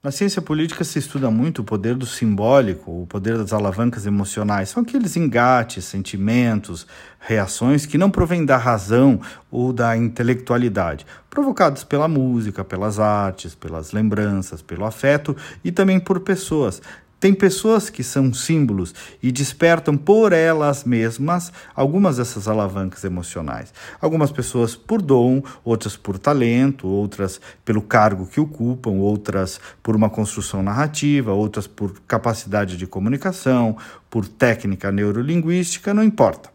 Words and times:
Na 0.00 0.12
ciência 0.12 0.40
política 0.40 0.84
se 0.84 1.00
estuda 1.00 1.28
muito 1.28 1.60
o 1.60 1.64
poder 1.64 1.96
do 1.96 2.06
simbólico, 2.06 3.02
o 3.02 3.06
poder 3.08 3.36
das 3.36 3.52
alavancas 3.52 4.06
emocionais. 4.06 4.68
São 4.68 4.84
aqueles 4.84 5.16
engates, 5.16 5.86
sentimentos, 5.86 6.86
reações 7.18 7.84
que 7.84 7.98
não 7.98 8.08
provêm 8.08 8.44
da 8.44 8.56
razão 8.56 9.20
ou 9.50 9.72
da 9.72 9.96
intelectualidade, 9.96 11.04
provocados 11.28 11.82
pela 11.82 12.06
música, 12.06 12.64
pelas 12.64 13.00
artes, 13.00 13.56
pelas 13.56 13.90
lembranças, 13.90 14.62
pelo 14.62 14.84
afeto 14.84 15.36
e 15.64 15.72
também 15.72 15.98
por 15.98 16.20
pessoas, 16.20 16.80
tem 17.20 17.34
pessoas 17.34 17.90
que 17.90 18.04
são 18.04 18.32
símbolos 18.32 18.94
e 19.20 19.32
despertam 19.32 19.96
por 19.96 20.32
elas 20.32 20.84
mesmas 20.84 21.52
algumas 21.74 22.16
dessas 22.18 22.46
alavancas 22.46 23.02
emocionais. 23.02 23.74
Algumas 24.00 24.30
pessoas 24.30 24.76
por 24.76 25.02
dom, 25.02 25.42
outras 25.64 25.96
por 25.96 26.16
talento, 26.16 26.86
outras 26.86 27.40
pelo 27.64 27.82
cargo 27.82 28.26
que 28.26 28.40
ocupam, 28.40 28.90
outras 28.90 29.60
por 29.82 29.96
uma 29.96 30.08
construção 30.08 30.62
narrativa, 30.62 31.32
outras 31.32 31.66
por 31.66 32.00
capacidade 32.06 32.76
de 32.76 32.86
comunicação, 32.86 33.76
por 34.08 34.28
técnica 34.28 34.92
neurolinguística, 34.92 35.92
não 35.92 36.04
importa. 36.04 36.50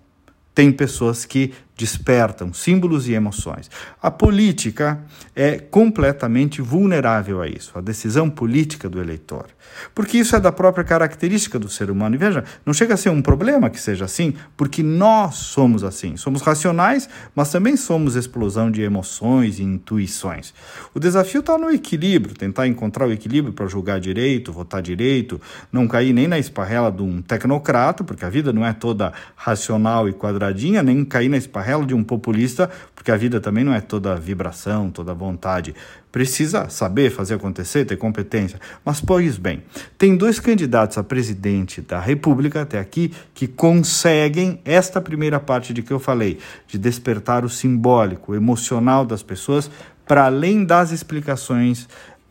Tem 0.56 0.72
pessoas 0.72 1.26
que 1.26 1.52
despertam 1.76 2.54
símbolos 2.54 3.08
e 3.08 3.14
emoções. 3.14 3.70
A 4.02 4.12
política 4.12 5.02
é 5.36 5.58
completamente 5.58 6.62
vulnerável 6.62 7.42
a 7.42 7.48
isso, 7.48 7.72
a 7.76 7.82
decisão 7.82 8.30
política 8.30 8.88
do 8.88 9.02
eleitor. 9.02 9.48
Porque 9.96 10.18
isso 10.18 10.36
é 10.36 10.40
da 10.40 10.52
própria 10.52 10.84
característica 10.84 11.58
do 11.58 11.68
ser 11.68 11.90
humano. 11.90 12.16
E 12.16 12.18
veja, 12.18 12.44
não 12.66 12.74
chega 12.74 12.94
a 12.94 12.98
ser 12.98 13.10
um 13.10 13.22
problema 13.22 13.70
que 13.70 13.80
seja 13.80 14.06
assim, 14.06 14.36
porque 14.56 14.84
nós 14.84 15.36
somos 15.36 15.84
assim. 15.84 16.16
Somos 16.16 16.42
racionais, 16.44 17.10
mas 17.36 17.50
também 17.50 17.76
somos 17.76 18.16
explosão 18.16 18.70
de 18.70 18.82
emoções 18.82 19.58
e 19.58 19.64
intuições. 19.64 20.54
O 20.94 21.00
desafio 21.00 21.40
está 21.40 21.58
no 21.58 21.72
equilíbrio, 21.72 22.36
tentar 22.36 22.68
encontrar 22.68 23.08
o 23.08 23.12
equilíbrio 23.12 23.54
para 23.54 23.66
julgar 23.66 24.00
direito, 24.00 24.54
votar 24.54 24.82
direito, 24.82 25.42
não 25.72 25.88
cair 25.88 26.14
nem 26.14 26.28
na 26.28 26.38
esparrela 26.38 26.92
de 26.92 27.02
um 27.02 27.22
tecnocrata, 27.22 28.04
porque 28.04 28.26
a 28.26 28.30
vida 28.30 28.54
não 28.54 28.66
é 28.66 28.74
toda 28.74 29.12
racional 29.36 30.08
e 30.08 30.14
quadradinha, 30.14 30.84
nem 30.84 31.04
cair 31.04 31.30
na 31.30 31.38
esparrela 31.38 31.63
de 31.86 31.94
um 31.94 32.04
populista, 32.04 32.70
porque 32.94 33.12
a 33.12 33.18
vida 33.18 33.40
também 33.40 33.64
não 33.64 33.74
é 33.74 33.82
toda 33.82 34.16
vibração, 34.16 34.90
toda 34.90 35.14
vontade. 35.14 35.74
Precisa 36.12 36.70
saber 36.70 37.10
fazer 37.10 37.36
acontecer, 37.36 37.86
ter 37.86 37.98
competência. 37.98 38.60
Mas, 38.86 39.02
pois 39.02 39.38
bem, 39.38 39.64
tem 39.98 40.16
dois 40.16 40.40
candidatos 40.40 40.98
a 40.98 41.04
presidente 41.04 41.82
da 41.82 42.00
República 42.00 42.62
até 42.62 42.80
aqui 42.80 43.12
que 43.34 43.48
conseguem 43.48 44.62
esta 44.64 45.02
primeira 45.02 45.40
parte 45.40 45.74
de 45.74 45.82
que 45.82 45.92
eu 45.92 46.00
falei, 46.00 46.38
de 46.68 46.78
despertar 46.78 47.44
o 47.44 47.50
simbólico, 47.50 48.34
o 48.34 48.36
emocional 48.36 49.06
das 49.06 49.24
pessoas, 49.24 49.72
para 50.06 50.26
além 50.26 50.66
das 50.66 50.92
explicações 50.92 51.88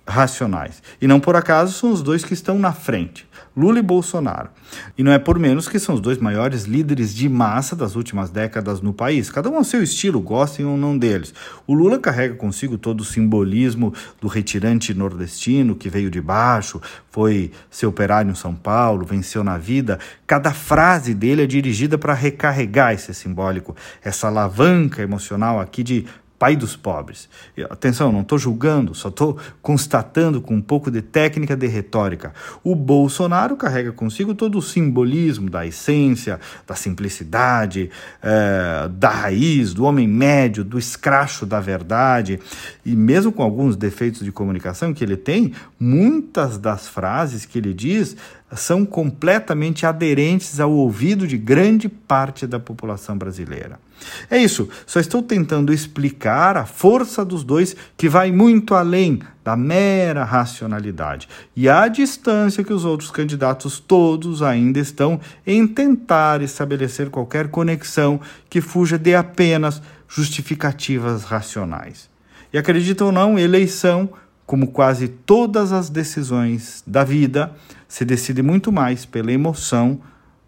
racionais. 0.06 0.82
E 1.00 1.06
não 1.06 1.20
por 1.20 1.36
acaso 1.36 1.72
são 1.72 1.92
os 1.92 2.02
dois 2.02 2.24
que 2.24 2.34
estão 2.34 2.58
na 2.58 2.72
frente, 2.72 3.26
Lula 3.56 3.78
e 3.78 3.82
Bolsonaro. 3.82 4.50
E 4.96 5.02
não 5.02 5.12
é 5.12 5.18
por 5.18 5.38
menos 5.38 5.68
que 5.68 5.78
são 5.78 5.94
os 5.94 6.00
dois 6.00 6.18
maiores 6.18 6.64
líderes 6.64 7.14
de 7.14 7.28
massa 7.28 7.76
das 7.76 7.94
últimas 7.94 8.30
décadas 8.30 8.80
no 8.80 8.92
país. 8.92 9.30
Cada 9.30 9.50
um 9.50 9.56
ao 9.56 9.64
seu 9.64 9.82
estilo, 9.82 10.20
gostem 10.20 10.64
ou 10.64 10.76
não 10.76 10.96
deles. 10.96 11.34
O 11.66 11.74
Lula 11.74 11.98
carrega 11.98 12.34
consigo 12.34 12.78
todo 12.78 13.00
o 13.00 13.04
simbolismo 13.04 13.92
do 14.20 14.28
retirante 14.28 14.94
nordestino 14.94 15.76
que 15.76 15.90
veio 15.90 16.10
de 16.10 16.20
baixo, 16.20 16.80
foi 17.10 17.52
ser 17.70 17.86
operário 17.86 18.30
em 18.30 18.34
São 18.34 18.54
Paulo, 18.54 19.04
venceu 19.04 19.44
na 19.44 19.58
vida. 19.58 19.98
Cada 20.26 20.52
frase 20.52 21.14
dele 21.14 21.42
é 21.42 21.46
dirigida 21.46 21.98
para 21.98 22.14
recarregar 22.14 22.94
esse 22.94 23.12
simbólico, 23.12 23.76
essa 24.02 24.28
alavanca 24.28 25.02
emocional 25.02 25.60
aqui 25.60 25.82
de 25.82 26.06
pai 26.42 26.56
dos 26.56 26.74
pobres. 26.74 27.28
Atenção, 27.70 28.10
não 28.10 28.22
estou 28.22 28.36
julgando, 28.36 28.96
só 28.96 29.10
estou 29.10 29.38
constatando 29.62 30.40
com 30.40 30.56
um 30.56 30.60
pouco 30.60 30.90
de 30.90 31.00
técnica 31.00 31.56
de 31.56 31.68
retórica. 31.68 32.34
O 32.64 32.74
Bolsonaro 32.74 33.56
carrega 33.56 33.92
consigo 33.92 34.34
todo 34.34 34.58
o 34.58 34.60
simbolismo 34.60 35.48
da 35.48 35.64
essência, 35.64 36.40
da 36.66 36.74
simplicidade, 36.74 37.90
é, 38.20 38.88
da 38.88 39.10
raiz, 39.10 39.72
do 39.72 39.84
homem 39.84 40.08
médio, 40.08 40.64
do 40.64 40.80
escracho 40.80 41.46
da 41.46 41.60
verdade. 41.60 42.40
E 42.84 42.96
mesmo 42.96 43.30
com 43.30 43.44
alguns 43.44 43.76
defeitos 43.76 44.24
de 44.24 44.32
comunicação 44.32 44.92
que 44.92 45.04
ele 45.04 45.16
tem, 45.16 45.52
muitas 45.78 46.58
das 46.58 46.88
frases 46.88 47.46
que 47.46 47.56
ele 47.56 47.72
diz 47.72 48.16
são 48.54 48.84
completamente 48.84 49.86
aderentes 49.86 50.60
ao 50.60 50.72
ouvido 50.72 51.24
de 51.26 51.38
grande 51.38 51.88
parte 51.88 52.46
da 52.46 52.58
população 52.58 53.16
brasileira. 53.16 53.78
É 54.28 54.38
isso, 54.38 54.68
só 54.86 55.00
estou 55.00 55.22
tentando 55.22 55.72
explicar 55.72 56.31
a 56.32 56.64
força 56.64 57.24
dos 57.24 57.44
dois 57.44 57.76
que 57.96 58.08
vai 58.08 58.32
muito 58.32 58.74
além 58.74 59.20
da 59.44 59.56
mera 59.56 60.24
racionalidade 60.24 61.28
e 61.54 61.68
a 61.68 61.88
distância 61.88 62.62
que 62.62 62.72
os 62.72 62.84
outros 62.84 63.10
candidatos 63.10 63.78
todos 63.78 64.42
ainda 64.42 64.78
estão 64.78 65.20
em 65.46 65.66
tentar 65.66 66.42
estabelecer 66.42 67.10
qualquer 67.10 67.48
conexão 67.48 68.20
que 68.48 68.60
fuja 68.60 68.98
de 68.98 69.14
apenas 69.14 69.82
justificativas 70.08 71.24
racionais. 71.24 72.10
E 72.52 72.58
acredita 72.58 73.04
ou 73.04 73.12
não, 73.12 73.38
eleição 73.38 74.10
como 74.52 74.68
quase 74.68 75.08
todas 75.08 75.72
as 75.72 75.88
decisões 75.88 76.82
da 76.86 77.04
vida, 77.04 77.54
se 77.88 78.04
decide 78.04 78.42
muito 78.42 78.70
mais 78.70 79.06
pela 79.06 79.32
emoção 79.32 80.00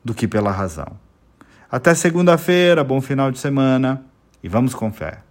do 0.04 0.12
que 0.12 0.28
pela 0.28 0.50
razão. 0.50 0.98
Até 1.70 1.94
segunda-feira, 1.94 2.84
bom 2.84 3.00
final 3.00 3.30
de 3.30 3.38
semana 3.38 4.04
e 4.42 4.48
vamos 4.48 4.74
com 4.74 4.92
fé. 4.92 5.20